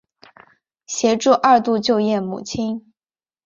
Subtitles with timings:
[0.87, 2.91] 协助二度就业母亲